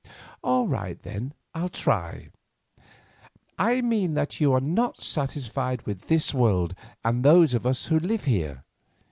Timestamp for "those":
7.23-7.53